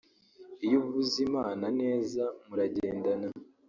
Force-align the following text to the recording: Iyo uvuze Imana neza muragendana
Iyo 0.65 0.75
uvuze 0.81 1.15
Imana 1.27 1.65
neza 1.81 2.23
muragendana 2.47 3.27